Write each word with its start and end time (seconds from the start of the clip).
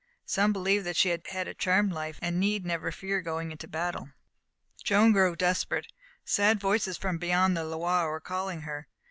Some 0.25 0.51
believed 0.51 0.87
that 0.87 0.95
she 0.95 1.09
had 1.09 1.47
a 1.47 1.53
charmed 1.53 1.91
life, 1.91 2.17
and 2.23 2.39
need 2.39 2.65
never 2.65 2.91
fear 2.91 3.21
going 3.21 3.51
into 3.51 3.67
battle. 3.67 4.09
Joan 4.83 5.11
grew 5.11 5.35
desperate. 5.35 5.93
Sad 6.25 6.59
voices 6.59 6.97
from 6.97 7.19
beyond 7.19 7.55
the 7.55 7.63
Loire 7.65 8.09
were 8.09 8.19
calling 8.19 8.61
her. 8.61 8.87